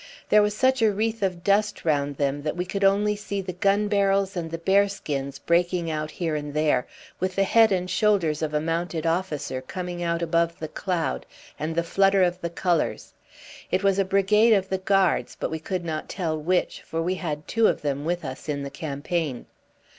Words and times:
There 0.29 0.41
was 0.41 0.57
such 0.57 0.81
a 0.81 0.91
wreath 0.91 1.21
of 1.21 1.43
dust 1.43 1.85
round 1.85 2.17
them 2.17 2.41
that 2.41 2.57
we 2.57 2.65
could 2.65 2.83
only 2.83 3.15
see 3.15 3.39
the 3.39 3.53
gun 3.53 3.87
barrels 3.87 4.35
and 4.35 4.49
the 4.49 4.57
bearskins 4.57 5.37
breaking 5.37 5.91
out 5.91 6.09
here 6.09 6.35
and 6.35 6.55
there, 6.55 6.87
with 7.19 7.35
the 7.35 7.43
head 7.43 7.71
and 7.71 7.87
shoulders 7.87 8.41
of 8.41 8.51
a 8.51 8.59
mounted 8.59 9.05
officer 9.05 9.61
coming 9.61 10.01
out 10.01 10.23
above 10.23 10.57
the 10.57 10.67
cloud, 10.69 11.27
and 11.59 11.75
the 11.75 11.83
flutter 11.83 12.23
of 12.23 12.41
the 12.41 12.49
colours. 12.49 13.13
It 13.69 13.83
was 13.83 13.99
a 13.99 14.03
brigade 14.03 14.53
of 14.55 14.69
the 14.69 14.79
Guards, 14.79 15.37
but 15.39 15.51
we 15.51 15.59
could 15.59 15.85
not 15.85 16.09
tell 16.09 16.35
which, 16.35 16.81
for 16.81 16.99
we 17.03 17.13
had 17.13 17.47
two 17.47 17.67
of 17.67 17.83
them 17.83 18.03
with 18.03 18.25
us 18.25 18.49
in 18.49 18.63
the 18.63 18.71
campaign. 18.71 19.45